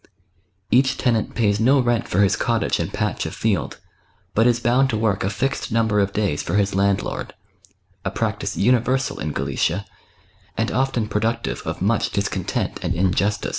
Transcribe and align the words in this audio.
Each 0.71 0.97
tenant 0.97 1.35
pays 1.35 1.59
no 1.59 1.79
rent 1.79 2.07
for 2.07 2.21
his 2.21 2.35
cottage 2.35 2.79
and 2.79 2.91
patch 2.91 3.27
of 3.27 3.35
field, 3.35 3.77
but 4.33 4.47
is 4.47 4.59
bound 4.59 4.89
to 4.89 4.97
work 4.97 5.23
a 5.23 5.29
fixed 5.29 5.71
number 5.71 5.99
of 5.99 6.11
days 6.11 6.41
for 6.41 6.55
his 6.55 6.73
landlord: 6.73 7.35
a 8.03 8.09
practice 8.09 8.57
universal 8.57 9.19
in 9.19 9.31
Galicia, 9.31 9.85
and 10.57 10.71
often 10.71 11.07
productive 11.07 11.61
of 11.67 11.83
much 11.83 12.09
discontent 12.09 12.79
and 12.81 12.95
injustice. 12.95 13.49